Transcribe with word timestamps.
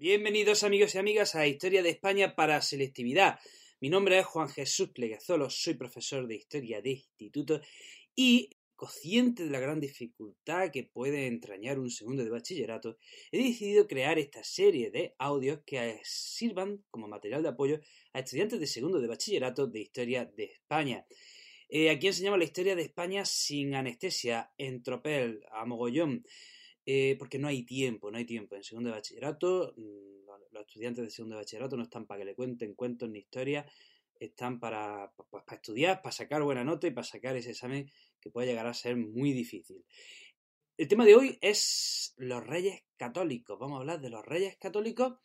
Bienvenidos 0.00 0.64
amigos 0.64 0.94
y 0.94 0.98
amigas 0.98 1.34
a 1.34 1.46
Historia 1.46 1.82
de 1.82 1.90
España 1.90 2.34
para 2.34 2.62
Selectividad. 2.62 3.38
Mi 3.80 3.90
nombre 3.90 4.18
es 4.18 4.24
Juan 4.24 4.48
Jesús 4.48 4.88
Pleguezolo, 4.94 5.50
soy 5.50 5.74
profesor 5.74 6.26
de 6.26 6.36
Historia 6.36 6.80
de 6.80 6.92
Instituto 6.92 7.60
y 8.16 8.48
consciente 8.76 9.44
de 9.44 9.50
la 9.50 9.60
gran 9.60 9.78
dificultad 9.78 10.70
que 10.70 10.84
puede 10.84 11.26
entrañar 11.26 11.78
un 11.78 11.90
segundo 11.90 12.24
de 12.24 12.30
bachillerato, 12.30 12.96
he 13.30 13.44
decidido 13.44 13.86
crear 13.86 14.18
esta 14.18 14.42
serie 14.42 14.90
de 14.90 15.14
audios 15.18 15.60
que 15.66 16.00
sirvan 16.02 16.82
como 16.90 17.06
material 17.06 17.42
de 17.42 17.50
apoyo 17.50 17.78
a 18.14 18.20
estudiantes 18.20 18.58
de 18.58 18.68
segundo 18.68 19.02
de 19.02 19.06
bachillerato 19.06 19.66
de 19.66 19.80
Historia 19.80 20.24
de 20.24 20.44
España. 20.44 21.04
Eh, 21.68 21.90
aquí 21.90 22.06
enseñamos 22.06 22.38
la 22.38 22.46
historia 22.46 22.74
de 22.74 22.84
España 22.84 23.26
sin 23.26 23.74
anestesia, 23.74 24.50
en 24.56 24.82
tropel, 24.82 25.44
a 25.52 25.66
mogollón. 25.66 26.24
Eh, 26.86 27.16
porque 27.18 27.38
no 27.38 27.48
hay 27.48 27.64
tiempo, 27.64 28.10
no 28.10 28.18
hay 28.18 28.24
tiempo. 28.24 28.56
En 28.56 28.64
segundo 28.64 28.90
de 28.90 28.96
bachillerato, 28.96 29.74
mm, 29.76 30.52
los 30.52 30.66
estudiantes 30.66 31.04
de 31.04 31.10
segundo 31.10 31.36
de 31.36 31.42
bachillerato 31.42 31.76
no 31.76 31.84
están 31.84 32.06
para 32.06 32.20
que 32.20 32.24
le 32.24 32.34
cuenten 32.34 32.74
cuentos 32.74 33.08
ni 33.08 33.20
historias, 33.20 33.70
están 34.18 34.60
para, 34.60 35.12
para, 35.30 35.56
estudiar, 35.56 36.02
para 36.02 36.12
sacar 36.12 36.42
buena 36.42 36.64
nota 36.64 36.86
y 36.86 36.90
para 36.90 37.06
sacar 37.06 37.36
ese 37.36 37.50
examen 37.50 37.90
que 38.20 38.30
puede 38.30 38.48
llegar 38.48 38.66
a 38.66 38.74
ser 38.74 38.96
muy 38.96 39.32
difícil. 39.32 39.84
El 40.76 40.88
tema 40.88 41.04
de 41.04 41.14
hoy 41.14 41.38
es 41.40 42.14
los 42.16 42.46
reyes 42.46 42.82
católicos. 42.96 43.58
Vamos 43.58 43.76
a 43.76 43.80
hablar 43.80 44.00
de 44.00 44.10
los 44.10 44.24
reyes 44.24 44.56
católicos 44.56 45.18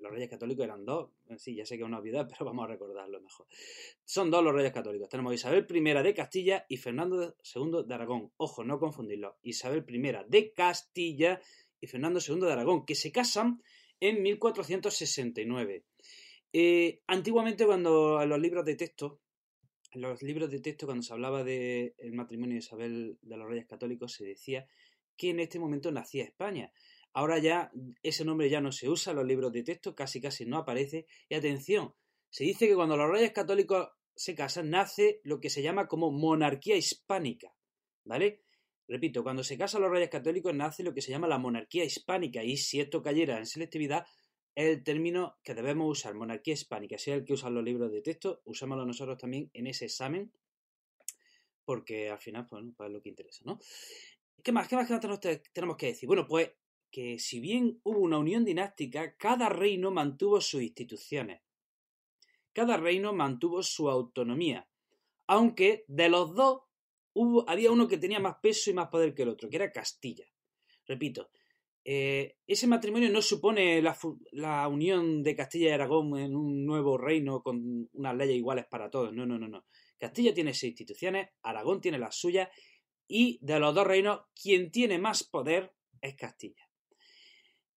los 0.00 0.10
reyes 0.10 0.28
católicos 0.28 0.64
eran 0.64 0.84
dos. 0.84 1.10
Sí, 1.36 1.54
ya 1.54 1.64
sé 1.64 1.76
que 1.76 1.82
es 1.82 1.88
una 1.88 1.98
obviedad, 1.98 2.26
pero 2.30 2.44
vamos 2.44 2.64
a 2.64 2.68
recordarlo 2.68 3.20
mejor. 3.20 3.46
Son 4.04 4.30
dos 4.30 4.42
los 4.42 4.54
reyes 4.54 4.72
católicos. 4.72 5.08
Tenemos 5.08 5.34
Isabel 5.34 5.66
I 5.68 6.02
de 6.02 6.14
Castilla 6.14 6.66
y 6.68 6.76
Fernando 6.76 7.36
II 7.54 7.84
de 7.86 7.94
Aragón. 7.94 8.32
Ojo, 8.36 8.64
no 8.64 8.78
confundirlo. 8.78 9.38
Isabel 9.42 9.84
I 9.88 10.12
de 10.28 10.52
Castilla 10.52 11.40
y 11.80 11.86
Fernando 11.86 12.20
II 12.26 12.40
de 12.40 12.52
Aragón, 12.52 12.84
que 12.84 12.94
se 12.94 13.12
casan 13.12 13.62
en 14.00 14.22
1469. 14.22 15.84
Eh, 16.52 17.00
antiguamente, 17.06 17.64
cuando 17.64 18.20
en 18.20 18.28
los 18.28 18.40
libros 18.40 18.64
de 18.64 18.74
texto, 18.74 19.20
en 19.92 20.02
los 20.02 20.22
libros 20.22 20.50
de 20.50 20.60
texto, 20.60 20.86
cuando 20.86 21.02
se 21.02 21.12
hablaba 21.12 21.44
del 21.44 22.12
matrimonio 22.12 22.54
de 22.54 22.60
Isabel 22.60 23.18
de 23.22 23.36
los 23.36 23.48
Reyes 23.48 23.66
Católicos, 23.66 24.12
se 24.12 24.24
decía 24.24 24.66
que 25.16 25.30
en 25.30 25.40
este 25.40 25.58
momento 25.58 25.92
nacía 25.92 26.24
España. 26.24 26.72
Ahora 27.12 27.38
ya 27.38 27.72
ese 28.02 28.24
nombre 28.24 28.48
ya 28.48 28.60
no 28.60 28.72
se 28.72 28.88
usa 28.88 29.10
en 29.10 29.16
los 29.16 29.26
libros 29.26 29.52
de 29.52 29.62
texto, 29.62 29.94
casi 29.94 30.20
casi 30.20 30.46
no 30.46 30.58
aparece. 30.58 31.06
Y 31.28 31.34
atención, 31.34 31.94
se 32.28 32.44
dice 32.44 32.68
que 32.68 32.74
cuando 32.74 32.96
los 32.96 33.10
reyes 33.10 33.32
católicos 33.32 33.88
se 34.14 34.34
casan, 34.34 34.70
nace 34.70 35.20
lo 35.24 35.40
que 35.40 35.50
se 35.50 35.62
llama 35.62 35.88
como 35.88 36.10
monarquía 36.10 36.76
hispánica. 36.76 37.54
¿Vale? 38.04 38.42
Repito, 38.86 39.22
cuando 39.22 39.44
se 39.44 39.56
casan 39.56 39.82
los 39.82 39.90
reyes 39.90 40.10
católicos 40.10 40.54
nace 40.54 40.82
lo 40.82 40.92
que 40.92 41.02
se 41.02 41.10
llama 41.10 41.28
la 41.28 41.38
monarquía 41.38 41.84
hispánica. 41.84 42.42
Y 42.42 42.56
si 42.56 42.80
esto 42.80 43.02
cayera 43.02 43.38
en 43.38 43.46
selectividad, 43.46 44.04
es 44.54 44.76
el 44.76 44.82
término 44.82 45.38
que 45.42 45.54
debemos 45.54 45.88
usar, 45.88 46.14
monarquía 46.14 46.54
hispánica. 46.54 46.98
Si 46.98 47.10
es 47.10 47.18
el 47.18 47.24
que 47.24 47.34
usan 47.34 47.54
los 47.54 47.64
libros 47.64 47.92
de 47.92 48.02
texto, 48.02 48.42
usémoslo 48.44 48.84
nosotros 48.84 49.16
también 49.18 49.50
en 49.52 49.66
ese 49.66 49.84
examen, 49.86 50.32
porque 51.64 52.10
al 52.10 52.18
final, 52.18 52.46
pues, 52.48 52.64
pues 52.76 52.88
es 52.88 52.92
lo 52.92 53.00
que 53.00 53.10
interesa, 53.10 53.42
¿no? 53.44 53.58
¿Qué 54.42 54.52
más? 54.52 54.66
¿Qué 54.66 54.74
más 54.74 54.88
tenemos 55.52 55.76
que 55.76 55.86
decir? 55.86 56.06
Bueno, 56.06 56.26
pues 56.26 56.50
que 56.90 57.18
si 57.18 57.40
bien 57.40 57.80
hubo 57.84 57.98
una 57.98 58.18
unión 58.18 58.44
dinástica, 58.44 59.16
cada 59.16 59.48
reino 59.48 59.90
mantuvo 59.90 60.40
sus 60.40 60.62
instituciones. 60.62 61.42
Cada 62.52 62.76
reino 62.76 63.12
mantuvo 63.12 63.62
su 63.62 63.88
autonomía. 63.88 64.68
Aunque 65.26 65.84
de 65.86 66.08
los 66.08 66.34
dos 66.34 66.62
hubo, 67.12 67.48
había 67.48 67.70
uno 67.70 67.86
que 67.86 67.98
tenía 67.98 68.18
más 68.18 68.36
peso 68.42 68.70
y 68.70 68.74
más 68.74 68.88
poder 68.88 69.14
que 69.14 69.22
el 69.22 69.28
otro, 69.28 69.48
que 69.48 69.56
era 69.56 69.70
Castilla. 69.70 70.26
Repito, 70.86 71.30
eh, 71.84 72.36
ese 72.46 72.66
matrimonio 72.66 73.08
no 73.10 73.22
supone 73.22 73.80
la, 73.80 73.96
la, 74.32 74.68
unión 74.68 75.22
de 75.22 75.34
Castilla 75.36 75.68
y 75.68 75.72
Aragón 75.72 76.18
en 76.18 76.36
un 76.36 76.66
nuevo 76.66 76.98
reino 76.98 77.42
con 77.42 77.88
unas 77.92 78.16
leyes 78.16 78.36
iguales 78.36 78.66
para 78.68 78.90
todos. 78.90 79.12
No, 79.14 79.24
no, 79.24 79.38
no, 79.38 79.48
no. 79.48 79.64
Castilla 79.98 80.34
tiene 80.34 80.52
sus 80.52 80.64
instituciones, 80.64 81.28
Aragón 81.42 81.80
tiene 81.80 81.98
las 81.98 82.16
suyas 82.16 82.48
y 83.06 83.38
de 83.42 83.58
los 83.58 83.74
dos 83.74 83.86
reinos, 83.86 84.20
quien 84.40 84.70
tiene 84.70 84.98
más 84.98 85.24
poder 85.24 85.74
es 86.00 86.14
Castilla. 86.16 86.69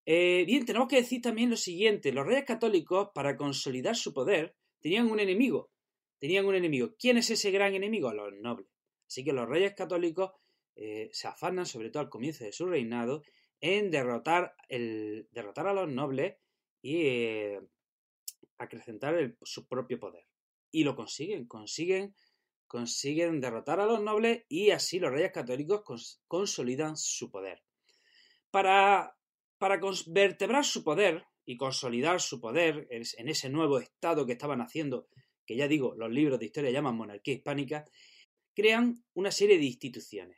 Eh, 0.06 0.44
bien, 0.46 0.66
tenemos 0.66 0.88
que 0.88 0.98
decir 0.98 1.22
también 1.22 1.50
lo 1.50 1.58
siguiente, 1.58 2.12
los 2.12 2.26
reyes 2.26 2.46
católicos, 2.46 3.10
para 3.14 3.38
consolidar 3.38 3.96
su 3.96 4.14
poder, 4.14 4.56
tenían 4.82 5.10
un 5.10 5.20
enemigo. 5.20 5.72
Tenían 6.20 6.46
un 6.46 6.56
enemigo. 6.56 6.96
¿Quién 6.98 7.18
es 7.18 7.30
ese 7.30 7.52
gran 7.52 7.74
enemigo? 7.74 8.14
Los 8.14 8.34
nobles. 8.34 8.70
Así 9.08 9.24
que 9.24 9.34
los 9.34 9.48
reyes 9.48 9.74
católicos 9.74 10.32
eh, 10.76 11.10
se 11.12 11.28
afanan, 11.28 11.66
sobre 11.66 11.90
todo 11.90 12.04
al 12.04 12.10
comienzo 12.10 12.44
de 12.46 12.52
su 12.52 12.66
reinado, 12.66 13.24
en 13.62 13.92
derrotar, 13.92 14.56
el, 14.70 15.28
derrotar 15.32 15.68
a 15.68 15.74
los 15.74 15.90
nobles 15.90 16.36
y 16.82 17.08
eh, 17.08 17.62
acrecentar 18.58 19.36
su 19.42 19.68
propio 19.68 20.00
poder. 20.00 20.26
Y 20.72 20.84
lo 20.84 20.96
consiguen, 20.96 21.46
consiguen, 21.46 22.16
consiguen 22.68 23.40
derrotar 23.40 23.80
a 23.80 23.86
los 23.86 24.02
nobles 24.02 24.44
y 24.50 24.72
así 24.72 25.00
los 25.00 25.12
reyes 25.12 25.32
católicos 25.32 25.84
consolidan 26.28 26.98
su 26.98 27.30
poder. 27.30 27.64
Para 28.50 29.16
para 29.64 29.80
vertebrar 30.08 30.66
su 30.66 30.84
poder 30.84 31.24
y 31.46 31.56
consolidar 31.56 32.20
su 32.20 32.42
poder 32.42 32.86
en 32.90 33.30
ese 33.30 33.50
nuevo 33.50 33.80
estado 33.80 34.26
que 34.26 34.34
estaban 34.34 34.60
haciendo, 34.60 35.08
que 35.46 35.56
ya 35.56 35.70
digo, 35.70 35.96
los 35.96 36.12
libros 36.12 36.38
de 36.38 36.48
historia 36.48 36.70
llaman 36.70 36.98
monarquía 36.98 37.36
hispánica, 37.36 37.86
crean 38.54 39.06
una 39.14 39.32
serie 39.32 39.58
de 39.58 39.64
instituciones. 39.64 40.38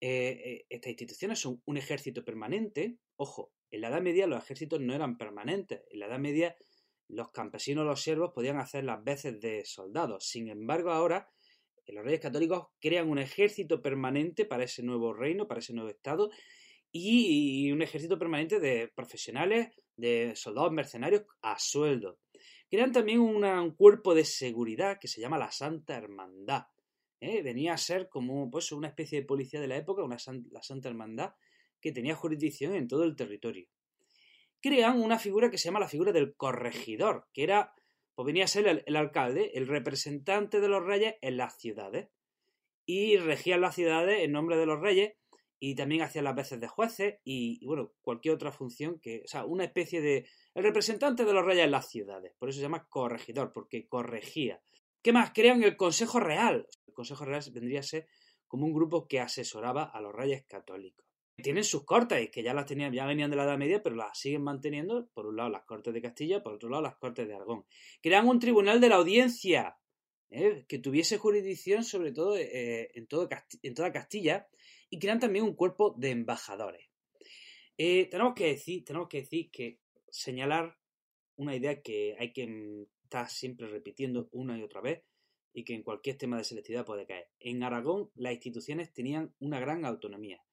Eh, 0.00 0.40
eh, 0.42 0.66
estas 0.70 0.88
instituciones 0.88 1.38
son 1.38 1.60
un 1.66 1.76
ejército 1.76 2.24
permanente. 2.24 2.96
Ojo, 3.16 3.52
en 3.70 3.82
la 3.82 3.88
Edad 3.88 4.00
Media 4.00 4.26
los 4.26 4.42
ejércitos 4.42 4.80
no 4.80 4.94
eran 4.94 5.18
permanentes. 5.18 5.82
En 5.90 5.98
la 5.98 6.06
Edad 6.06 6.18
Media 6.18 6.56
los 7.06 7.30
campesinos, 7.32 7.84
los 7.84 8.00
siervos 8.00 8.32
podían 8.34 8.56
hacer 8.56 8.82
las 8.82 9.04
veces 9.04 9.38
de 9.40 9.66
soldados. 9.66 10.24
Sin 10.26 10.48
embargo, 10.48 10.90
ahora 10.90 11.28
los 11.86 12.02
reyes 12.02 12.20
católicos 12.20 12.68
crean 12.80 13.10
un 13.10 13.18
ejército 13.18 13.82
permanente 13.82 14.46
para 14.46 14.64
ese 14.64 14.82
nuevo 14.82 15.12
reino, 15.12 15.46
para 15.46 15.60
ese 15.60 15.74
nuevo 15.74 15.90
estado, 15.90 16.30
y 16.90 17.70
un 17.70 17.82
ejército 17.82 18.18
permanente 18.18 18.60
de 18.60 18.88
profesionales, 18.88 19.68
de 19.96 20.34
soldados 20.36 20.72
mercenarios 20.72 21.24
a 21.42 21.58
sueldo. 21.58 22.18
Crean 22.70 22.92
también 22.92 23.20
un 23.20 23.74
cuerpo 23.74 24.14
de 24.14 24.24
seguridad 24.24 24.98
que 25.00 25.08
se 25.08 25.20
llama 25.20 25.38
la 25.38 25.50
Santa 25.50 25.96
Hermandad. 25.96 26.66
¿eh? 27.20 27.42
Venía 27.42 27.72
a 27.72 27.78
ser 27.78 28.08
como 28.08 28.50
pues, 28.50 28.72
una 28.72 28.88
especie 28.88 29.20
de 29.20 29.26
policía 29.26 29.60
de 29.60 29.68
la 29.68 29.76
época, 29.76 30.02
una, 30.02 30.18
la 30.50 30.62
Santa 30.62 30.88
Hermandad, 30.88 31.32
que 31.80 31.92
tenía 31.92 32.14
jurisdicción 32.14 32.74
en 32.74 32.86
todo 32.86 33.04
el 33.04 33.16
territorio. 33.16 33.68
Crean 34.60 35.00
una 35.00 35.18
figura 35.18 35.50
que 35.50 35.56
se 35.56 35.66
llama 35.66 35.80
la 35.80 35.88
figura 35.88 36.12
del 36.12 36.34
corregidor, 36.34 37.28
que 37.32 37.44
era, 37.44 37.72
pues 38.14 38.26
venía 38.26 38.44
a 38.44 38.48
ser 38.48 38.66
el, 38.66 38.82
el 38.86 38.96
alcalde, 38.96 39.52
el 39.54 39.66
representante 39.66 40.60
de 40.60 40.68
los 40.68 40.84
reyes 40.84 41.14
en 41.22 41.36
las 41.36 41.58
ciudades. 41.58 42.08
Y 42.84 43.16
regían 43.16 43.60
las 43.60 43.74
ciudades 43.74 44.20
en 44.20 44.32
nombre 44.32 44.56
de 44.56 44.66
los 44.66 44.80
reyes 44.80 45.14
y 45.60 45.74
también 45.74 46.02
hacía 46.02 46.22
las 46.22 46.34
veces 46.34 46.60
de 46.60 46.68
jueces 46.68 47.16
y, 47.24 47.64
bueno, 47.66 47.92
cualquier 48.00 48.34
otra 48.34 48.52
función 48.52 49.00
que, 49.00 49.22
o 49.24 49.28
sea, 49.28 49.44
una 49.44 49.64
especie 49.64 50.00
de 50.00 50.26
el 50.54 50.62
representante 50.62 51.24
de 51.24 51.32
los 51.32 51.44
reyes 51.44 51.64
en 51.64 51.70
las 51.70 51.88
ciudades, 51.88 52.34
por 52.38 52.48
eso 52.48 52.56
se 52.56 52.62
llama 52.62 52.86
corregidor, 52.88 53.52
porque 53.52 53.88
corregía. 53.88 54.62
¿Qué 55.02 55.12
más? 55.12 55.32
Crean 55.32 55.62
el 55.62 55.76
Consejo 55.76 56.20
Real. 56.20 56.66
El 56.86 56.94
Consejo 56.94 57.24
Real 57.24 57.42
vendría 57.52 57.80
a 57.80 57.84
ser 57.84 58.06
como 58.46 58.66
un 58.66 58.72
grupo 58.72 59.06
que 59.06 59.20
asesoraba 59.20 59.84
a 59.84 60.00
los 60.00 60.12
reyes 60.12 60.44
católicos. 60.46 61.06
Tienen 61.40 61.62
sus 61.62 61.84
cortes, 61.84 62.30
que 62.30 62.42
ya 62.42 62.52
las 62.52 62.66
tenían, 62.66 62.92
ya 62.92 63.06
venían 63.06 63.30
de 63.30 63.36
la 63.36 63.44
Edad 63.44 63.58
Media, 63.58 63.80
pero 63.80 63.94
las 63.94 64.18
siguen 64.18 64.42
manteniendo, 64.42 65.08
por 65.14 65.26
un 65.26 65.36
lado 65.36 65.50
las 65.50 65.64
Cortes 65.64 65.94
de 65.94 66.02
Castilla, 66.02 66.42
por 66.42 66.54
otro 66.54 66.68
lado 66.68 66.82
las 66.82 66.96
Cortes 66.96 67.28
de 67.28 67.34
Aragón. 67.34 67.64
Crean 68.02 68.26
un 68.26 68.40
tribunal 68.40 68.80
de 68.80 68.88
la 68.88 68.96
audiencia, 68.96 69.78
¿eh? 70.30 70.64
que 70.66 70.80
tuviese 70.80 71.16
jurisdicción 71.18 71.84
sobre 71.84 72.12
todo 72.12 72.36
eh, 72.36 72.90
en, 72.94 73.06
todo 73.06 73.28
en 73.62 73.74
toda 73.74 73.92
Castilla 73.92 74.48
y 74.90 74.98
crean 74.98 75.20
también 75.20 75.44
un 75.44 75.54
cuerpo 75.54 75.94
de 75.98 76.10
embajadores. 76.10 76.86
Eh, 77.76 78.08
tenemos, 78.10 78.34
que 78.34 78.46
decir, 78.46 78.84
tenemos 78.84 79.08
que 79.08 79.22
decir 79.22 79.50
que 79.50 79.80
señalar 80.10 80.76
una 81.36 81.54
idea 81.54 81.80
que 81.80 82.16
hay 82.18 82.32
que 82.32 82.86
estar 83.04 83.28
siempre 83.28 83.68
repitiendo 83.68 84.28
una 84.32 84.58
y 84.58 84.62
otra 84.62 84.80
vez 84.80 85.04
y 85.52 85.64
que 85.64 85.74
en 85.74 85.82
cualquier 85.82 86.18
tema 86.18 86.36
de 86.36 86.44
selectividad 86.44 86.84
puede 86.84 87.06
caer. 87.06 87.28
En 87.38 87.62
Aragón 87.62 88.10
las 88.14 88.32
instituciones 88.32 88.92
tenían 88.92 89.34
una 89.38 89.60
gran 89.60 89.84
autonomía. 89.84 90.44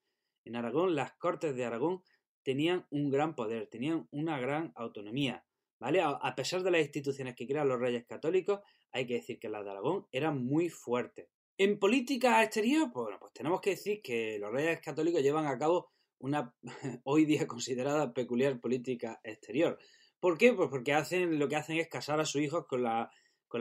En 0.43 0.55
Aragón 0.55 0.95
las 0.95 1.13
Cortes 1.13 1.55
de 1.55 1.65
Aragón 1.65 2.03
tenían 2.43 2.85
un 2.91 3.09
gran 3.09 3.35
poder, 3.35 3.67
tenían 3.67 4.07
una 4.11 4.39
gran 4.39 4.71
autonomía. 4.75 5.45
¿Vale? 5.77 6.01
A 6.01 6.35
pesar 6.35 6.63
de 6.63 6.71
las 6.71 6.81
instituciones 6.81 7.35
que 7.35 7.45
crean 7.45 7.67
los 7.67 7.79
reyes 7.79 8.05
católicos, 8.05 8.61
hay 8.91 9.05
que 9.05 9.15
decir 9.15 9.39
que 9.39 9.49
las 9.49 9.65
de 9.65 9.71
Aragón 9.71 10.07
eran 10.11 10.45
muy 10.45 10.69
fuertes. 10.69 11.27
En 11.57 11.79
política 11.79 12.43
exterior, 12.43 12.91
bueno, 12.91 13.17
pues 13.17 13.31
tenemos 13.31 13.61
que 13.61 13.69
decir 13.71 14.01
que 14.01 14.37
los 14.39 14.51
reyes 14.51 14.81
católicos 14.81 15.21
llevan 15.21 15.47
a 15.47 15.57
cabo 15.57 15.89
una 16.19 16.53
hoy 17.05 17.23
día 17.25 17.47
considerada 17.47 18.13
peculiar 18.13 18.59
política 18.59 19.21
exterior. 19.23 19.79
¿Por 20.19 20.37
qué? 20.37 20.51
Pues 20.51 20.69
porque 20.69 20.93
hacen, 20.93 21.39
lo 21.39 21.47
que 21.47 21.55
hacen 21.55 21.77
es 21.77 21.87
casar 21.87 22.19
a 22.19 22.25
sus 22.25 22.41
hijos 22.41 22.65
con 22.67 22.83
la, 22.83 23.09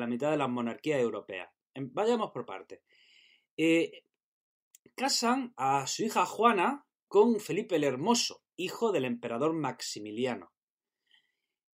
mitad 0.08 0.32
de 0.32 0.36
las 0.36 0.48
monarquías 0.48 1.00
europeas. 1.00 1.48
Vayamos 1.76 2.32
por 2.32 2.44
partes. 2.44 2.80
Eh, 3.56 4.02
casan 4.96 5.52
a 5.56 5.86
su 5.86 6.02
hija 6.02 6.26
Juana 6.26 6.86
con 7.06 7.38
Felipe 7.38 7.76
el 7.76 7.84
Hermoso, 7.84 8.42
hijo 8.56 8.90
del 8.90 9.04
emperador 9.04 9.52
Maximiliano. 9.52 10.52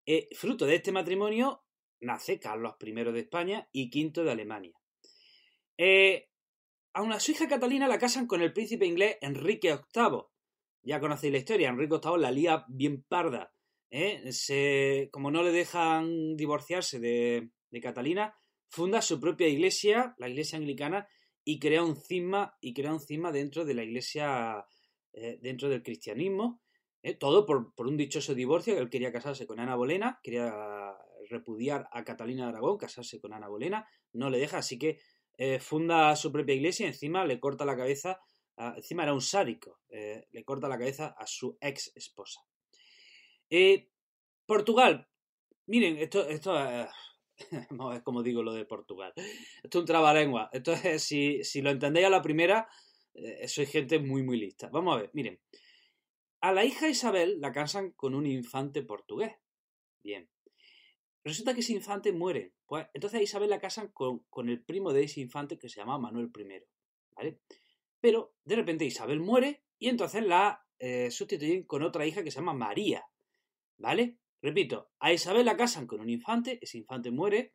Eh, 0.05 0.29
fruto 0.35 0.67
de 0.67 0.75
este 0.75 0.93
matrimonio 0.93 1.65
nace 2.01 2.39
Carlos 2.39 2.75
I 2.79 2.93
de 2.93 3.21
España 3.21 3.69
y 3.73 3.89
V 3.89 4.23
de 4.23 4.31
Alemania. 4.31 4.80
Eh, 5.83 6.29
a 6.93 7.21
su 7.21 7.33
hija 7.33 7.49
Catalina 7.49 7.89
la 7.89 7.99
casan 7.99 8.27
con 8.27 8.43
el 8.43 8.53
príncipe 8.53 8.85
inglés 8.85 9.17
Enrique 9.23 9.79
VIII. 9.95 10.25
Ya 10.83 11.01
conocéis 11.01 11.33
la 11.33 11.39
historia, 11.39 11.71
Enrique 11.71 11.99
VIII 12.05 12.21
la 12.21 12.31
lía 12.31 12.67
bien 12.69 13.03
parda. 13.03 13.55
¿eh? 13.91 15.09
como 15.11 15.31
no 15.31 15.43
le 15.43 15.53
dejan 15.53 16.37
divorciarse 16.37 17.01
de, 17.01 17.51
Catalina, 17.81 18.35
funda 18.69 19.01
su 19.01 19.19
propia 19.19 19.49
iglesia, 19.49 20.15
la 20.19 20.29
iglesia 20.29 20.59
anglicana, 20.59 21.09
y 21.45 21.59
crea 21.59 21.83
un 21.83 21.97
cisma, 21.97 22.59
y 22.61 22.75
crea 22.75 22.93
un 22.93 23.01
cisma 23.01 23.33
dentro 23.33 23.65
de 23.65 23.73
la 23.73 23.83
iglesia, 23.83 24.67
eh, 25.15 25.39
dentro 25.41 25.71
del 25.71 25.83
cristianismo. 25.83 26.61
¿eh? 27.03 27.15
Todo 27.15 27.47
por, 27.47 27.75
por, 27.75 27.87
un 27.87 27.97
dichoso 27.97 28.35
divorcio, 28.35 28.75
que 28.75 28.81
él 28.81 28.91
quería 28.91 29.13
casarse 29.13 29.47
con 29.47 29.61
Ana 29.61 29.77
Bolena, 29.77 30.21
quería 30.23 30.53
repudiar 31.31 31.89
a 31.91 32.05
Catalina 32.05 32.45
de 32.45 32.51
Aragón, 32.51 32.77
casarse 32.77 33.19
con 33.19 33.33
Ana 33.33 33.49
Bolena, 33.49 33.89
no 34.13 34.29
le 34.29 34.39
deja, 34.39 34.59
así 34.59 34.79
que 34.79 34.99
funda 35.61 36.15
su 36.17 36.31
propia 36.31 36.55
iglesia 36.55 36.87
encima 36.87 37.25
le 37.25 37.41
corta 37.41 37.65
la 37.65 37.77
cabeza, 37.77 38.21
encima 38.77 39.05
era 39.05 39.15
un 39.15 39.23
sádico, 39.23 39.81
le 39.89 40.45
corta 40.45 40.69
la 40.69 40.79
cabeza 40.79 41.15
a 41.17 41.27
su 41.27 41.57
ex 41.61 41.93
esposa. 41.95 42.41
Eh, 43.51 43.89
Portugal. 44.47 45.09
Miren, 45.67 45.99
esto, 45.99 46.27
esto 46.29 46.57
es 47.95 48.03
como 48.03 48.23
digo 48.23 48.43
lo 48.43 48.53
de 48.53 48.65
Portugal. 48.65 49.13
Esto 49.17 49.79
es 49.79 49.83
un 49.83 49.87
trabalengua. 49.87 50.49
Esto 50.53 50.73
es, 50.73 51.03
si, 51.03 51.43
si 51.43 51.61
lo 51.61 51.71
entendéis 51.71 52.07
a 52.07 52.11
la 52.11 52.23
primera, 52.23 52.69
eh, 53.15 53.49
soy 53.49 53.67
gente 53.67 53.99
muy, 53.99 54.23
muy 54.23 54.39
lista. 54.39 54.69
Vamos 54.73 54.95
a 54.95 55.01
ver, 55.01 55.11
miren. 55.13 55.41
A 56.43 56.53
la 56.53 56.65
hija 56.65 56.89
Isabel 56.89 57.41
la 57.41 57.53
casan 57.53 57.91
con 57.93 58.15
un 58.15 58.27
infante 58.27 58.83
portugués. 58.83 59.33
Resulta 61.31 61.55
que 61.55 61.61
ese 61.61 61.75
infante 61.75 62.13
muere. 62.13 62.55
Pues 62.67 62.89
entonces 62.93 63.21
a 63.21 63.23
Isabel 63.23 63.51
la 63.51 63.61
casan 63.61 63.93
con, 63.93 64.25
con 64.31 64.49
el 64.49 64.65
primo 64.65 64.93
de 64.93 65.05
ese 65.05 65.21
infante 65.21 65.61
que 65.61 65.69
se 65.69 65.79
llama 65.79 65.97
Manuel 65.97 66.33
I. 66.37 66.65
¿Vale? 67.15 67.39
Pero 68.01 68.35
de 68.45 68.57
repente 68.57 68.85
Isabel 68.85 69.21
muere 69.21 69.63
y 69.79 69.91
entonces 69.91 70.25
la 70.25 70.67
eh, 70.81 71.09
sustituyen 71.13 71.63
con 71.63 71.85
otra 71.85 72.05
hija 72.05 72.25
que 72.25 72.33
se 72.33 72.41
llama 72.41 72.53
María. 72.53 73.05
¿Vale? 73.79 74.19
Repito, 74.43 74.91
a 74.99 75.13
Isabel 75.13 75.47
la 75.47 75.57
casan 75.57 75.87
con 75.87 76.01
un 76.01 76.11
infante, 76.11 76.59
ese 76.61 76.79
infante 76.79 77.13
muere, 77.13 77.55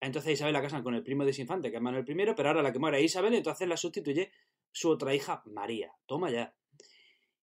entonces 0.00 0.30
a 0.30 0.32
Isabel 0.32 0.54
la 0.54 0.62
casan 0.62 0.82
con 0.82 0.94
el 0.94 1.02
primo 1.02 1.22
de 1.26 1.32
ese 1.32 1.42
infante, 1.42 1.70
que 1.70 1.76
es 1.76 1.82
Manuel 1.82 2.08
I, 2.08 2.14
pero 2.34 2.48
ahora 2.48 2.62
la 2.62 2.72
que 2.72 2.78
muere 2.78 2.98
es 2.98 3.04
Isabel, 3.04 3.34
entonces 3.34 3.68
la 3.68 3.76
sustituye 3.76 4.32
su 4.72 4.88
otra 4.88 5.14
hija, 5.14 5.42
María. 5.44 5.92
Toma 6.06 6.30
ya. 6.30 6.56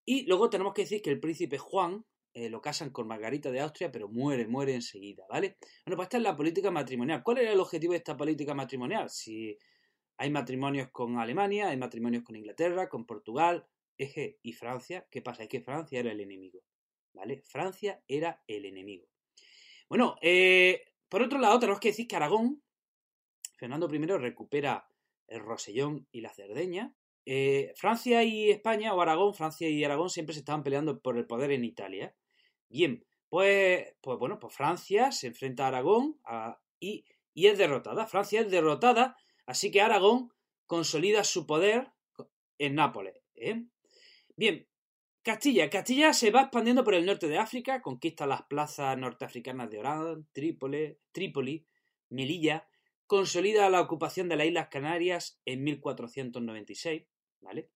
Y 0.04 0.26
luego 0.26 0.50
tenemos 0.50 0.74
que 0.74 0.82
decir 0.82 1.04
que 1.04 1.12
el 1.12 1.20
príncipe 1.20 1.60
Juan 1.60 2.06
eh, 2.34 2.50
lo 2.50 2.62
casan 2.62 2.90
con 2.90 3.08
Margarita 3.08 3.52
de 3.52 3.62
Austria, 3.62 3.92
pero 3.92 4.10
muere, 4.10 4.48
muere 4.48 4.74
enseguida, 4.74 5.26
¿vale? 5.30 5.58
Bueno, 5.86 5.98
pues 5.98 6.08
esta 6.08 6.18
es 6.18 6.24
la 6.24 6.36
política 6.36 6.72
matrimonial. 6.72 7.24
¿Cuál 7.24 7.40
era 7.40 7.52
el 7.52 7.60
objetivo 7.60 7.94
de 7.94 7.98
esta 7.98 8.18
política 8.18 8.54
matrimonial? 8.54 9.10
Si 9.10 9.58
hay 10.18 10.30
matrimonios 10.30 10.90
con 10.92 11.20
Alemania, 11.20 11.70
hay 11.70 11.78
matrimonios 11.78 12.24
con 12.24 12.36
Inglaterra, 12.36 12.90
con 12.90 13.06
Portugal, 13.06 13.68
Eje 13.98 14.40
y 14.42 14.54
Francia, 14.54 15.08
¿qué 15.12 15.22
pasa? 15.22 15.44
Es 15.44 15.50
que 15.50 15.62
Francia 15.62 16.00
era 16.00 16.12
el 16.12 16.20
enemigo. 16.22 16.62
¿vale? 17.14 17.42
Francia 17.46 18.02
era 18.08 18.42
el 18.48 18.66
enemigo. 18.66 19.08
Bueno, 19.88 20.16
eh, 20.22 20.84
por 21.10 21.22
otro 21.22 21.40
lado, 21.40 21.60
tenemos 21.60 21.80
que 21.80 21.90
decir 21.90 22.08
que 22.08 22.16
Aragón, 22.16 22.62
Fernando 23.58 23.88
I 23.94 24.06
recupera 24.18 24.88
el 25.28 25.40
Rosellón 25.40 26.08
y 26.12 26.22
la 26.22 26.34
Cerdeña. 26.34 26.94
Eh, 27.26 27.72
Francia 27.76 28.24
y 28.24 28.50
España, 28.50 28.94
o 28.94 29.02
Aragón, 29.02 29.34
Francia 29.34 29.70
y 29.70 29.84
Aragón 29.84 30.10
siempre 30.10 30.34
se 30.34 30.40
estaban 30.40 30.64
peleando 30.64 31.00
por 31.00 31.18
el 31.18 31.26
poder 31.26 31.52
en 31.52 31.64
Italia. 31.64 32.14
Bien, 32.74 33.06
pues, 33.30 33.94
pues 34.02 34.18
bueno, 34.18 34.40
pues 34.40 34.56
Francia 34.56 35.12
se 35.12 35.28
enfrenta 35.28 35.66
a 35.66 35.68
Aragón 35.68 36.20
y, 36.80 37.06
y 37.36 37.46
es 37.46 37.56
derrotada. 37.60 38.08
Francia 38.08 38.42
es 38.42 38.50
derrotada, 38.50 39.16
así 39.46 39.70
que 39.70 39.80
Aragón 39.80 40.34
consolida 40.66 41.24
su 41.24 41.46
poder 41.46 41.92
en 42.58 42.74
Nápoles. 42.74 43.22
¿eh? 43.36 43.64
Bien, 44.36 44.68
Castilla. 45.22 45.70
Castilla 45.70 46.14
se 46.14 46.32
va 46.32 46.42
expandiendo 46.42 46.84
por 46.84 46.96
el 46.96 47.06
norte 47.06 47.28
de 47.28 47.38
África, 47.38 47.80
conquista 47.84 48.26
las 48.26 48.42
plazas 48.42 48.98
norteafricanas 48.98 49.70
de 49.70 49.78
Orán, 49.78 50.28
Trípoli, 50.32 50.98
Trípoli, 51.12 51.68
Melilla, 52.10 52.68
consolida 53.06 53.70
la 53.70 53.82
ocupación 53.82 54.30
de 54.30 54.36
las 54.36 54.48
Islas 54.48 54.70
Canarias 54.70 55.40
en 55.46 55.64
1496, 55.64 57.04
¿vale? 57.40 57.70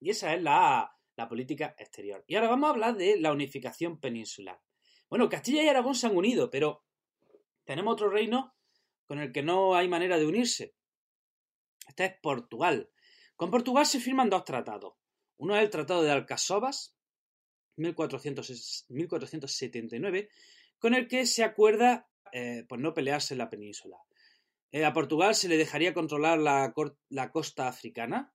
Y 0.00 0.10
esa 0.10 0.34
es 0.34 0.42
la, 0.42 0.93
la 1.16 1.28
política 1.28 1.74
exterior. 1.78 2.24
Y 2.26 2.36
ahora 2.36 2.48
vamos 2.48 2.68
a 2.68 2.72
hablar 2.72 2.96
de 2.96 3.20
la 3.20 3.32
unificación 3.32 4.00
peninsular. 4.00 4.58
Bueno, 5.08 5.28
Castilla 5.28 5.62
y 5.62 5.68
Aragón 5.68 5.94
se 5.94 6.06
han 6.06 6.16
unido, 6.16 6.50
pero 6.50 6.82
tenemos 7.64 7.92
otro 7.92 8.08
reino 8.10 8.54
con 9.06 9.18
el 9.18 9.32
que 9.32 9.42
no 9.42 9.74
hay 9.74 9.88
manera 9.88 10.16
de 10.18 10.26
unirse. 10.26 10.74
Este 11.86 12.06
es 12.06 12.14
Portugal. 12.20 12.90
Con 13.36 13.50
Portugal 13.50 13.84
se 13.86 14.00
firman 14.00 14.30
dos 14.30 14.44
tratados. 14.44 14.94
Uno 15.36 15.56
es 15.56 15.62
el 15.62 15.70
Tratado 15.70 16.02
de 16.02 16.10
Alcasovas, 16.10 16.96
1479, 17.76 20.30
con 20.78 20.94
el 20.94 21.08
que 21.08 21.26
se 21.26 21.44
acuerda 21.44 22.08
por 22.68 22.80
no 22.80 22.94
pelearse 22.94 23.34
en 23.34 23.38
la 23.38 23.50
península. 23.50 23.98
Eh, 24.74 24.84
a 24.84 24.92
Portugal 24.92 25.36
se 25.36 25.48
le 25.48 25.56
dejaría 25.56 25.94
controlar 25.94 26.40
la, 26.40 26.74
costa 27.30 27.68
africana 27.68 28.33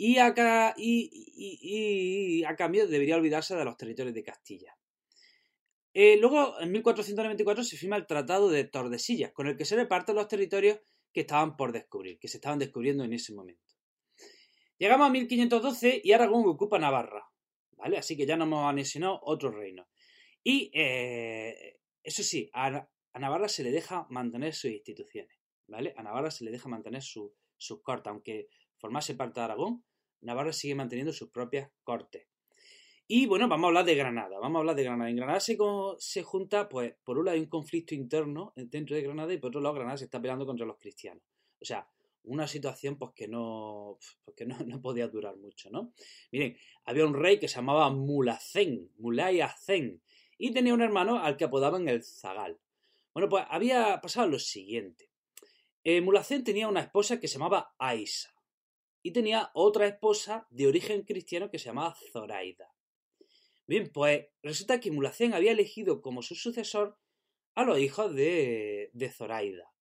y 0.00 0.18
a, 0.18 0.74
y, 0.76 2.44
cambio 2.56 2.86
debería 2.86 3.16
olvidarse 3.16 3.56
de 3.56 3.64
los 3.64 3.76
territorios 3.76 4.14
de 4.14 4.22
Castilla. 4.22 4.78
Eh, 5.92 6.16
luego, 6.18 6.60
en 6.60 6.70
1494 6.70 7.64
se 7.64 7.76
firma 7.76 7.96
el 7.96 8.06
Tratado 8.06 8.48
de 8.48 8.62
Tordesillas, 8.62 9.32
con 9.32 9.48
el 9.48 9.56
que 9.56 9.64
se 9.64 9.74
reparten 9.74 10.14
los 10.14 10.28
territorios 10.28 10.78
que 11.12 11.22
estaban 11.22 11.56
por 11.56 11.72
descubrir, 11.72 12.20
que 12.20 12.28
se 12.28 12.36
estaban 12.36 12.60
descubriendo 12.60 13.02
en 13.02 13.12
ese 13.12 13.34
momento. 13.34 13.74
Llegamos 14.78 15.08
a 15.08 15.10
1512 15.10 16.00
y 16.04 16.12
Aragón 16.12 16.46
ocupa 16.46 16.78
Navarra, 16.78 17.28
¿vale? 17.72 17.98
Así 17.98 18.16
que 18.16 18.26
ya 18.26 18.36
nos 18.36 18.46
hemos 18.46 18.64
anexionado 18.64 19.18
otro 19.24 19.50
reino. 19.50 19.88
Y 20.44 20.70
eh, 20.72 21.80
eso 22.04 22.22
sí, 22.22 22.48
a, 22.52 22.88
Navarra 23.14 23.48
se 23.48 23.64
le 23.64 23.72
deja 23.72 24.06
mantener 24.10 24.54
sus 24.54 24.70
instituciones, 24.70 25.36
¿vale? 25.66 25.92
A 25.96 26.04
Navarra 26.04 26.30
se 26.30 26.44
le 26.44 26.52
deja 26.52 26.68
mantener 26.68 27.02
sus 27.02 27.32
cortes, 27.82 28.12
aunque 28.12 28.48
formase 28.76 29.16
parte 29.16 29.40
de 29.40 29.44
Aragón, 29.44 29.84
Navarra 30.20 30.52
sigue 30.52 30.74
manteniendo 30.74 31.12
sus 31.12 31.30
propias 31.30 31.70
cortes. 31.84 32.26
Y 33.10 33.24
bueno, 33.24 33.48
vamos 33.48 33.64
a 33.64 33.68
hablar 33.68 33.84
de 33.86 33.94
Granada, 33.94 34.38
vamos 34.38 34.56
a 34.56 34.60
hablar 34.60 34.76
de 34.76 34.84
Granada. 34.84 35.08
En 35.08 35.16
Granada 35.16 35.40
se, 35.40 36.22
junta, 36.22 36.68
pues, 36.68 36.94
por 37.04 37.18
un 37.18 37.24
lado 37.24 37.36
hay 37.36 37.40
un 37.40 37.48
conflicto 37.48 37.94
interno 37.94 38.52
dentro 38.54 38.96
de 38.96 39.02
Granada 39.02 39.32
y 39.32 39.38
por 39.38 39.48
otro 39.48 39.62
lado 39.62 39.76
Granada 39.76 39.96
se 39.96 40.04
está 40.04 40.20
peleando 40.20 40.44
contra 40.44 40.66
los 40.66 40.76
cristianos. 40.76 41.22
O 41.58 41.64
sea, 41.64 41.88
una 42.24 42.46
situación 42.46 42.98
pues 42.98 43.12
que 43.14 43.26
no, 43.26 43.98
pues, 44.24 44.46
no, 44.46 44.58
no, 44.66 44.82
podía 44.82 45.08
durar 45.08 45.38
mucho, 45.38 45.70
¿no? 45.70 45.94
Miren, 46.30 46.58
había 46.84 47.06
un 47.06 47.14
rey 47.14 47.38
que 47.38 47.48
se 47.48 47.56
llamaba 47.56 47.88
Mulacén, 47.88 48.90
Mulay 48.98 49.40
y 50.36 50.52
tenía 50.52 50.74
un 50.74 50.82
hermano 50.82 51.18
al 51.18 51.38
que 51.38 51.44
apodaban 51.44 51.88
el 51.88 52.04
Zagal. 52.04 52.58
Bueno, 53.14 53.30
pues 53.30 53.44
había 53.48 54.00
pasado 54.02 54.28
lo 54.28 54.38
siguiente. 54.38 55.10
Eh, 55.82 56.02
Mulacén 56.02 56.44
tenía 56.44 56.68
una 56.68 56.80
esposa 56.80 57.18
que 57.18 57.26
se 57.26 57.38
llamaba 57.38 57.74
Aisa 57.78 58.37
y 59.08 59.10
tenía 59.10 59.50
otra 59.54 59.86
esposa 59.86 60.46
de 60.50 60.66
origen 60.66 61.02
cristiano 61.02 61.50
que 61.50 61.58
se 61.58 61.70
llamaba 61.70 61.96
Zoraida. 62.12 62.74
Bien, 63.66 63.90
pues 63.90 64.26
resulta 64.42 64.80
que 64.80 64.90
Mulacén 64.90 65.32
había 65.32 65.52
elegido 65.52 66.02
como 66.02 66.20
su 66.20 66.34
sucesor 66.34 66.98
a 67.54 67.64
los 67.64 67.78
hijos 67.78 68.14
de, 68.14 68.90
de 68.92 69.10
Zoraida. 69.10 69.72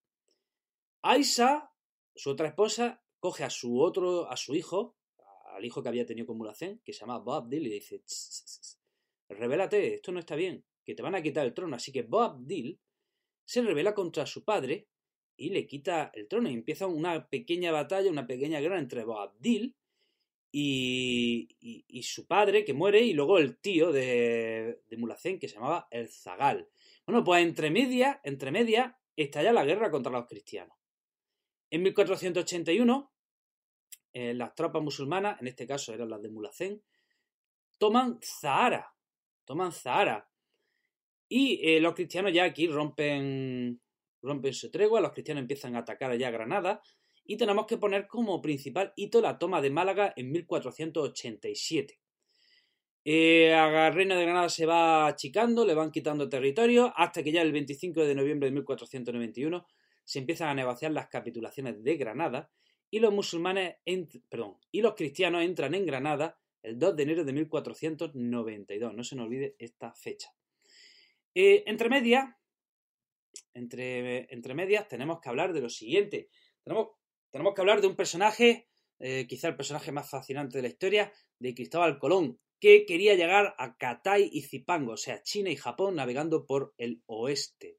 Aisa 1.02 1.74
su 2.16 2.30
otra 2.30 2.48
esposa 2.48 3.04
coge 3.20 3.44
a 3.44 3.50
su 3.50 3.82
otro, 3.82 4.32
a 4.32 4.38
su 4.38 4.56
hijo, 4.56 4.96
al 5.54 5.66
hijo 5.66 5.84
que 5.84 5.90
había 5.90 6.06
tenido 6.06 6.26
con 6.26 6.38
Mulacén, 6.38 6.80
que 6.86 6.94
se 6.94 7.02
llama 7.02 7.20
Bob 7.20 7.50
Dill, 7.50 7.68
y 7.68 7.72
dice, 7.72 8.02
revélate, 9.28 9.96
esto 9.96 10.14
no 10.14 10.20
está 10.20 10.38
bien, 10.38 10.64
que 10.86 10.96
te 10.96 11.04
van 11.04 11.16
a 11.16 11.22
quitar 11.22 11.46
el 11.46 11.54
trono. 11.54 11.76
Así 11.76 11.92
que 11.92 12.04
Bob 12.04 12.46
Dill 12.46 12.80
se 13.44 13.62
revela 13.62 13.94
contra 13.94 14.26
su 14.26 14.46
padre 14.46 14.88
y 15.38 15.50
le 15.50 15.66
quita 15.66 16.12
el 16.14 16.28
trono. 16.28 16.50
Y 16.50 16.54
empieza 16.54 16.88
una 16.88 17.30
pequeña 17.30 17.72
batalla, 17.72 18.12
una 18.12 18.28
pequeña 18.28 18.60
guerra 18.60 18.80
entre 18.80 19.06
Bob 19.06 19.34
y, 20.52 22.02
su 22.04 22.26
padre, 22.26 22.66
que 22.66 22.74
muere, 22.74 23.02
y 23.02 23.14
luego 23.14 23.38
el 23.38 23.58
tío 23.58 23.92
de, 23.92 24.82
de 24.88 24.98
Mulacén, 24.98 25.40
que 25.40 25.48
se 25.48 25.56
llamaba 25.56 25.88
el 25.92 26.10
Zagal. 26.10 26.68
Bueno, 27.06 27.24
pues 27.24 27.44
entre 27.44 27.70
media, 27.70 28.20
entre 28.24 28.52
media, 28.52 28.98
estalla 29.16 29.54
la 29.54 29.66
guerra 29.66 29.92
contra 29.92 30.12
los 30.12 30.28
cristianos. 30.28 30.76
En 31.70 31.84
1481, 31.84 33.12
eh, 34.14 34.34
las 34.34 34.56
tropas 34.56 34.82
musulmanas, 34.82 35.40
en 35.42 35.48
este 35.48 35.68
caso 35.68 35.94
eran 35.94 36.10
las 36.10 36.22
de 36.22 36.30
Mulacén, 36.30 36.82
toman 37.78 38.20
Zahara. 38.22 38.94
Toman 39.46 39.72
Zahara. 39.72 40.30
Y 41.30 41.60
eh, 41.62 41.80
los 41.80 41.94
cristianos 41.94 42.34
ya 42.34 42.46
aquí 42.46 42.68
rompen, 42.68 43.82
rompen 44.22 44.54
su 44.54 44.72
tregua, 44.72 45.02
los 45.02 45.12
cristianos 45.12 45.42
empiezan 45.42 45.76
a 45.76 45.80
atacar 45.80 46.12
allá 46.12 46.32
Granada 46.32 46.82
y 47.26 47.38
tenemos 47.38 47.66
que 47.66 47.78
poner 47.78 48.08
como 48.08 48.42
principal 48.42 48.94
hito 48.96 49.22
la 49.22 49.38
toma 49.38 49.62
de 49.62 49.70
Málaga 49.70 50.14
en 50.16 50.32
1487. 50.32 52.00
Eh, 53.10 53.54
a 53.54 53.90
de 53.90 54.06
Granada 54.06 54.50
se 54.50 54.66
va 54.66 55.08
achicando, 55.08 55.66
le 55.66 55.74
van 55.74 55.92
quitando 55.92 56.28
territorio, 56.28 56.94
hasta 56.96 57.24
que 57.24 57.32
ya 57.32 57.42
el 57.42 57.54
25 57.54 58.06
de 58.06 58.16
noviembre 58.16 58.50
de 58.50 58.56
1491 58.56 59.66
se 60.04 60.20
empiezan 60.20 60.50
a 60.50 60.54
negociar 60.54 60.92
las 60.92 61.08
capitulaciones 61.08 61.84
de 61.84 61.96
Granada 61.96 62.52
y 62.90 63.00
los 63.00 63.14
musulmanes, 63.14 63.76
perdón, 64.30 64.58
y 64.72 64.82
los 64.82 64.96
cristianos 64.96 65.44
entran 65.44 65.74
en 65.74 65.86
Granada 65.86 66.38
el 66.64 66.80
2 66.80 66.96
de 66.96 67.04
enero 67.04 67.24
de 67.24 67.34
1492. 67.34 68.94
No 68.94 69.04
se 69.04 69.16
nos 69.16 69.26
olvide 69.26 69.56
esta 69.58 69.94
fecha. 69.94 70.34
Eh, 71.34 71.64
entre 71.68 71.90
medias, 71.90 72.26
entre, 73.58 74.56
medias, 74.56 74.88
tenemos 74.88 75.20
que 75.20 75.30
hablar 75.30 75.54
de 75.54 75.62
lo 75.62 75.70
siguiente. 75.70 76.30
Tenemos, 76.64 76.90
tenemos 77.32 77.54
que 77.54 77.62
hablar 77.62 77.82
de 77.82 77.88
un 77.88 77.96
personaje, 77.96 78.68
eh, 79.00 79.26
quizá 79.28 79.50
el 79.50 79.56
personaje 79.56 79.92
más 79.92 80.10
fascinante 80.10 80.58
de 80.58 80.62
la 80.62 80.68
historia, 80.70 81.12
de 81.40 81.54
Cristóbal 81.54 82.00
Colón, 82.00 82.40
que 82.60 82.86
quería 82.86 83.16
llegar 83.16 83.56
a 83.58 83.78
Catay 83.78 84.30
y 84.32 84.42
Zipango, 84.42 84.94
o 84.94 84.98
sea, 84.98 85.22
China 85.22 85.50
y 85.50 85.56
Japón, 85.56 85.96
navegando 85.96 86.46
por 86.46 86.74
el 86.78 87.02
oeste. 87.06 87.78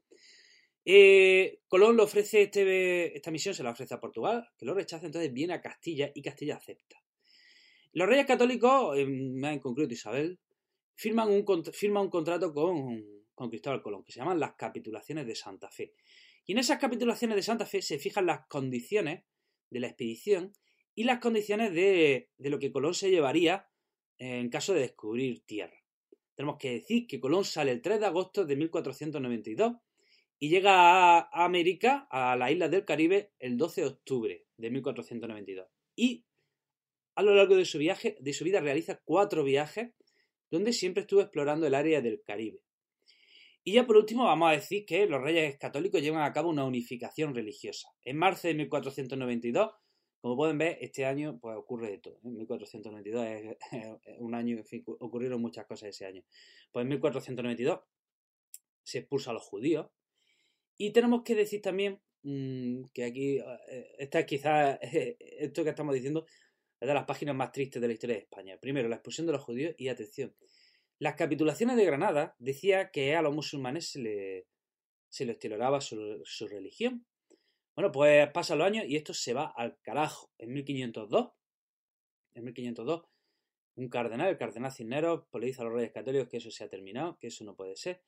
Eh, 0.84 1.60
Colón 1.68 1.96
le 1.96 2.02
ofrece 2.02 2.42
este, 2.42 3.16
esta 3.16 3.30
misión, 3.30 3.54
se 3.54 3.62
la 3.62 3.70
ofrece 3.70 3.94
a 3.94 4.00
Portugal, 4.00 4.48
que 4.56 4.66
lo 4.66 4.74
rechaza, 4.74 5.06
entonces 5.06 5.32
viene 5.32 5.54
a 5.54 5.60
Castilla 5.60 6.10
y 6.14 6.22
Castilla 6.22 6.56
acepta. 6.56 6.96
Los 7.92 8.08
reyes 8.08 8.26
católicos, 8.26 8.96
en 8.96 9.58
concreto 9.60 9.92
Isabel, 9.92 10.38
firman 10.94 11.28
un, 11.30 11.44
un 11.46 12.10
contrato 12.10 12.52
con, 12.52 13.17
con 13.38 13.48
Cristóbal 13.48 13.80
Colón, 13.80 14.04
que 14.04 14.12
se 14.12 14.18
llaman 14.18 14.40
las 14.40 14.54
capitulaciones 14.54 15.26
de 15.26 15.34
Santa 15.34 15.70
Fe. 15.70 15.94
Y 16.44 16.52
en 16.52 16.58
esas 16.58 16.78
capitulaciones 16.78 17.36
de 17.36 17.42
Santa 17.42 17.66
Fe 17.66 17.80
se 17.80 17.98
fijan 17.98 18.26
las 18.26 18.46
condiciones 18.48 19.22
de 19.70 19.80
la 19.80 19.86
expedición 19.86 20.52
y 20.94 21.04
las 21.04 21.20
condiciones 21.20 21.72
de, 21.72 22.30
de 22.36 22.50
lo 22.50 22.58
que 22.58 22.72
Colón 22.72 22.94
se 22.94 23.10
llevaría 23.10 23.68
en 24.18 24.50
caso 24.50 24.74
de 24.74 24.80
descubrir 24.80 25.46
tierra. 25.46 25.78
Tenemos 26.34 26.58
que 26.58 26.72
decir 26.72 27.06
que 27.06 27.20
Colón 27.20 27.44
sale 27.44 27.70
el 27.70 27.80
3 27.80 28.00
de 28.00 28.06
agosto 28.06 28.44
de 28.44 28.56
1492 28.56 29.74
y 30.40 30.48
llega 30.48 31.18
a 31.18 31.44
América, 31.44 32.08
a 32.10 32.36
las 32.36 32.50
islas 32.50 32.70
del 32.70 32.84
Caribe, 32.84 33.32
el 33.38 33.56
12 33.56 33.80
de 33.80 33.86
octubre 33.86 34.46
de 34.56 34.70
1492. 34.70 35.68
Y 35.96 36.24
a 37.14 37.22
lo 37.22 37.34
largo 37.34 37.56
de 37.56 37.64
su 37.64 37.78
viaje, 37.78 38.16
de 38.20 38.32
su 38.32 38.44
vida, 38.44 38.60
realiza 38.60 39.00
cuatro 39.04 39.44
viajes 39.44 39.90
donde 40.50 40.72
siempre 40.72 41.02
estuvo 41.02 41.20
explorando 41.20 41.66
el 41.66 41.74
área 41.74 42.00
del 42.00 42.22
Caribe. 42.22 42.62
Y 43.68 43.72
ya 43.72 43.86
por 43.86 43.98
último 43.98 44.24
vamos 44.24 44.48
a 44.48 44.52
decir 44.52 44.86
que 44.86 45.06
los 45.06 45.20
reyes 45.20 45.58
católicos 45.58 46.00
llevan 46.00 46.22
a 46.22 46.32
cabo 46.32 46.48
una 46.48 46.64
unificación 46.64 47.34
religiosa. 47.34 47.90
En 48.02 48.16
marzo 48.16 48.48
de 48.48 48.54
1492 48.54 49.74
como 50.22 50.36
pueden 50.36 50.56
ver, 50.56 50.78
este 50.80 51.04
año 51.04 51.38
pues 51.38 51.54
ocurre 51.54 51.90
de 51.90 51.98
todo. 51.98 52.18
En 52.24 52.38
1492 52.38 53.26
es, 53.26 54.18
un 54.20 54.34
año, 54.34 54.56
en 54.56 54.64
fin, 54.64 54.82
ocurrieron 54.86 55.42
muchas 55.42 55.66
cosas 55.66 55.90
ese 55.90 56.06
año. 56.06 56.24
Pues 56.72 56.84
en 56.84 56.88
1492 56.88 57.80
se 58.84 59.00
expulsa 59.00 59.32
a 59.32 59.34
los 59.34 59.42
judíos. 59.42 59.90
Y 60.78 60.90
tenemos 60.94 61.22
que 61.22 61.34
decir 61.34 61.60
también 61.60 62.00
mm, 62.22 62.84
que 62.94 63.04
aquí, 63.04 63.36
eh, 63.36 63.96
esta 63.98 64.20
es 64.20 64.24
quizás, 64.24 64.78
esto 64.80 65.62
que 65.62 65.68
estamos 65.68 65.94
diciendo, 65.94 66.24
es 66.80 66.88
de 66.88 66.94
las 66.94 67.04
páginas 67.04 67.36
más 67.36 67.52
tristes 67.52 67.82
de 67.82 67.86
la 67.86 67.92
historia 67.92 68.16
de 68.16 68.22
España. 68.22 68.56
Primero, 68.58 68.88
la 68.88 68.96
expulsión 68.96 69.26
de 69.26 69.34
los 69.34 69.42
judíos 69.42 69.74
y 69.76 69.88
atención. 69.88 70.34
Las 70.98 71.14
capitulaciones 71.14 71.76
de 71.76 71.84
Granada 71.84 72.34
decía 72.38 72.90
que 72.90 73.14
a 73.14 73.22
los 73.22 73.34
musulmanes 73.34 73.90
se, 73.90 74.00
le, 74.00 74.46
se 75.08 75.24
les 75.24 75.38
toleraba 75.38 75.80
su, 75.80 76.24
religión 76.48 77.06
bueno, 77.78 77.92
pues 77.92 78.28
pasan 78.32 78.58
los 78.58 78.66
años 78.66 78.86
y 78.88 78.96
esto 78.96 79.14
se 79.14 79.34
va 79.34 79.52
al 79.56 79.78
carajo. 79.82 80.32
En 80.36 80.52
1502, 80.52 81.30
en 82.34 82.44
1502, 82.44 83.04
un 83.76 83.88
cardenal, 83.88 84.30
el 84.30 84.36
cardenal 84.36 84.72
Cisneros, 84.72 85.26
pues 85.30 85.40
le 85.40 85.46
dice 85.46 85.62
a 85.62 85.64
los 85.66 85.74
reyes 85.74 85.92
católicos 85.92 86.28
que 86.28 86.38
eso 86.38 86.50
se 86.50 86.64
ha 86.64 86.68
terminado, 86.68 87.16
que 87.20 87.28
eso 87.28 87.44
no 87.44 87.54
puede 87.54 87.76
ser. 87.76 88.02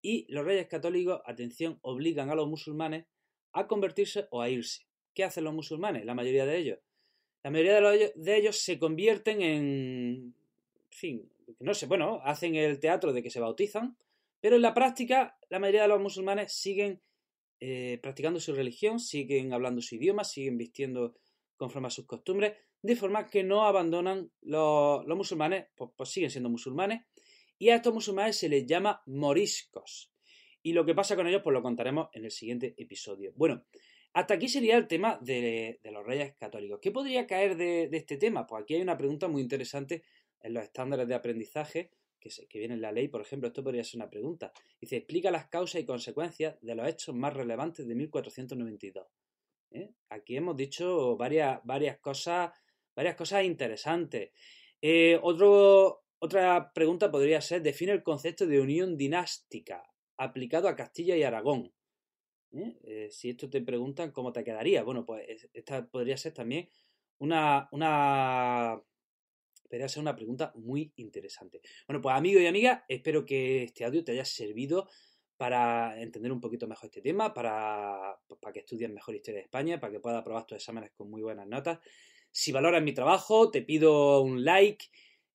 Y 0.00 0.24
los 0.32 0.42
reyes 0.42 0.68
católicos, 0.68 1.20
atención, 1.26 1.78
obligan 1.82 2.30
a 2.30 2.34
los 2.34 2.48
musulmanes 2.48 3.08
a 3.52 3.66
convertirse 3.66 4.26
o 4.30 4.40
a 4.40 4.48
irse. 4.48 4.86
¿Qué 5.12 5.22
hacen 5.22 5.44
los 5.44 5.52
musulmanes? 5.52 6.06
La 6.06 6.14
mayoría 6.14 6.46
de 6.46 6.56
ellos. 6.56 6.78
La 7.42 7.50
mayoría 7.50 7.78
de, 8.14 8.36
ellos 8.36 8.56
se 8.56 8.78
convierten 8.78 9.42
en. 9.42 10.34
En 10.82 10.92
fin, 10.92 11.32
no 11.58 11.74
sé, 11.74 11.86
bueno, 11.86 12.20
hacen 12.24 12.54
el 12.54 12.78
teatro 12.78 13.12
de 13.12 13.22
que 13.22 13.30
se 13.30 13.40
bautizan, 13.40 13.96
pero 14.40 14.56
en 14.56 14.62
la 14.62 14.74
práctica, 14.74 15.36
la 15.48 15.58
mayoría 15.58 15.82
de 15.82 15.88
los 15.88 16.00
musulmanes 16.00 16.52
siguen 16.52 17.02
eh, 17.60 17.98
practicando 18.02 18.40
su 18.40 18.54
religión, 18.54 18.98
siguen 18.98 19.52
hablando 19.52 19.82
su 19.82 19.96
idioma, 19.96 20.24
siguen 20.24 20.56
vistiendo 20.56 21.14
conforme 21.56 21.88
a 21.88 21.90
sus 21.90 22.06
costumbres, 22.06 22.54
de 22.80 22.96
forma 22.96 23.26
que 23.26 23.44
no 23.44 23.64
abandonan 23.64 24.30
los, 24.40 25.06
musulmanes, 25.06 25.66
pues, 25.76 25.90
pues, 25.94 26.08
siguen 26.08 26.30
siendo 26.30 26.48
musulmanes, 26.48 27.02
y 27.58 27.68
a 27.68 27.76
estos 27.76 27.92
musulmanes 27.92 28.38
se 28.38 28.48
les 28.48 28.64
llama 28.64 29.02
moriscos. 29.04 30.10
Y 30.62 30.72
lo 30.72 30.86
que 30.86 30.94
pasa 30.94 31.16
con 31.16 31.26
ellos, 31.26 31.42
pues 31.44 31.52
lo 31.52 31.62
contaremos 31.62 32.08
en 32.14 32.24
el 32.24 32.30
siguiente 32.30 32.74
episodio. 32.78 33.32
Bueno, 33.36 33.66
hasta 34.14 34.34
aquí 34.34 34.48
sería 34.48 34.78
el 34.78 34.88
tema 34.88 35.18
de, 35.20 35.80
los 35.84 36.06
reyes 36.06 36.34
católicos. 36.36 36.80
¿Qué 36.80 36.90
podría 36.90 37.26
caer 37.26 37.56
de, 37.56 37.88
de, 37.88 37.96
este 37.98 38.16
tema? 38.16 38.46
Pues 38.46 38.62
aquí 38.62 38.74
hay 38.74 38.80
una 38.80 38.96
pregunta 38.96 39.28
muy 39.28 39.42
interesante 39.42 40.02
en 40.42 40.54
los 40.54 40.64
estándares 40.64 41.06
de 41.08 41.14
aprendizaje 41.14 41.90
que, 42.20 42.58
viene 42.58 42.74
en 42.74 42.82
la 42.82 42.92
ley, 42.92 43.08
por 43.08 43.22
ejemplo, 43.22 43.48
esto 43.48 43.64
podría 43.64 43.82
ser 43.82 43.98
una 43.98 44.10
pregunta. 44.10 44.52
Dice, 44.80 44.96
explica 44.96 45.30
las 45.30 45.48
causas 45.48 45.80
y 45.80 45.86
consecuencias 45.86 46.56
de 46.60 46.74
los 46.74 46.86
hechos 46.86 47.14
más 47.14 47.34
relevantes 47.34 47.86
de 47.86 47.94
1492. 47.94 49.06
¿Eh? 49.72 49.90
Aquí 50.10 50.36
hemos 50.36 50.56
dicho 50.56 51.16
varias, 51.16 51.60
varias, 51.64 51.98
cosas, 51.98 52.52
varias 52.94 53.16
cosas 53.16 53.44
interesantes. 53.44 54.32
Eh, 54.82 55.18
otra 55.22 56.72
pregunta 56.74 57.10
podría 57.10 57.40
ser, 57.40 57.62
define 57.62 57.92
el 57.92 58.02
concepto 58.02 58.46
de 58.46 58.60
unión 58.60 58.96
dinástica 58.96 59.82
aplicado 60.16 60.68
a 60.68 60.76
Castilla 60.76 61.16
y 61.16 61.22
Aragón. 61.22 61.72
¿Eh? 62.52 63.08
si 63.12 63.30
esto 63.30 63.48
te 63.48 63.62
preguntan, 63.62 64.10
¿cómo 64.10 64.32
te 64.32 64.42
quedaría? 64.42 64.82
Bueno, 64.82 65.06
pues 65.06 65.48
esta 65.52 65.86
podría 65.86 66.16
ser 66.16 66.34
también 66.34 66.68
una, 67.18 67.68
una 67.70 68.82
Podría 69.70 69.88
ser 69.88 70.00
una 70.00 70.16
pregunta 70.16 70.52
muy 70.56 70.92
interesante. 70.96 71.60
Bueno, 71.86 72.02
pues 72.02 72.16
amigo 72.16 72.40
y 72.40 72.46
amiga, 72.46 72.84
espero 72.88 73.24
que 73.24 73.62
este 73.62 73.84
audio 73.84 74.02
te 74.02 74.10
haya 74.10 74.24
servido 74.24 74.88
para 75.36 75.98
entender 76.02 76.32
un 76.32 76.40
poquito 76.40 76.66
mejor 76.66 76.86
este 76.86 77.00
tema, 77.00 77.32
para, 77.32 78.18
pues, 78.26 78.52
que 78.52 78.58
estudies 78.58 78.90
mejor 78.90 79.14
historia 79.14 79.38
de 79.38 79.44
España, 79.44 79.78
para 79.78 79.92
que 79.92 80.00
puedas 80.00 80.20
aprobar 80.20 80.44
tus 80.44 80.56
exámenes 80.56 80.90
con 80.90 81.08
muy 81.08 81.22
buenas 81.22 81.46
notas. 81.46 81.78
Si 82.32 82.50
valoras 82.50 82.82
mi 82.82 82.92
trabajo, 82.92 83.48
te 83.52 83.62
pido 83.62 84.22
un 84.22 84.44
like 84.44 84.86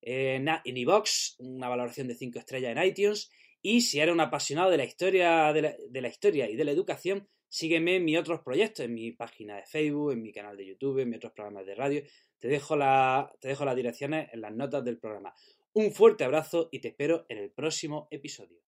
en, 0.02 0.48
en 0.48 0.76
iVox, 0.76 1.36
una 1.38 1.70
valoración 1.70 2.06
de 2.06 2.14
5 2.14 2.38
estrellas 2.38 2.76
en 2.76 2.84
iTunes. 2.84 3.30
Y 3.62 3.80
si 3.80 4.00
eres 4.00 4.12
un 4.12 4.20
apasionado 4.20 4.70
de 4.70 4.76
la 4.76 4.84
historia, 4.84 5.50
de 5.54 5.62
la, 5.62 5.74
de 5.88 6.00
la 6.02 6.08
historia 6.08 6.48
y 6.48 6.56
de 6.56 6.64
la 6.64 6.72
educación, 6.72 7.26
sígueme 7.48 7.96
en 7.96 8.04
mis 8.04 8.18
otros 8.18 8.42
proyectos, 8.42 8.84
en 8.84 8.92
mi 8.92 9.12
página 9.12 9.56
de 9.56 9.64
Facebook, 9.64 10.12
en 10.12 10.22
mi 10.22 10.30
canal 10.30 10.58
de 10.58 10.66
YouTube, 10.66 10.98
en 10.98 11.08
mis 11.08 11.16
otros 11.16 11.32
programas 11.32 11.64
de 11.64 11.74
radio. 11.74 12.02
Te 12.38 12.48
dejo, 12.48 12.76
la, 12.76 13.32
te 13.40 13.48
dejo 13.48 13.64
las 13.64 13.76
direcciones 13.76 14.28
en 14.32 14.40
las 14.40 14.52
notas 14.52 14.84
del 14.84 14.98
programa. 14.98 15.34
Un 15.72 15.92
fuerte 15.92 16.24
abrazo 16.24 16.68
y 16.72 16.80
te 16.80 16.88
espero 16.88 17.26
en 17.28 17.38
el 17.38 17.50
próximo 17.50 18.08
episodio. 18.10 18.66